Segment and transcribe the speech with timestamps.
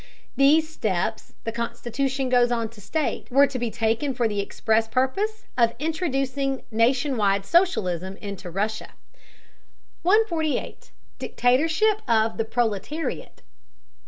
[0.35, 4.87] These steps, the constitution goes on to state, were to be taken for the express
[4.87, 8.93] purpose of introducing nation wide socialism into Russia.
[10.01, 10.89] 148.
[11.19, 13.43] "DICTATORSHIP OF THE PROLETARIAT."